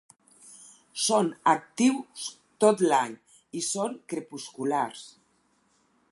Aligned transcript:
Són 1.07 1.27
actius 1.51 2.23
tot 2.65 2.81
l'any 2.91 3.13
i 3.59 3.61
són 3.67 3.93
crepusculars. 4.13 5.05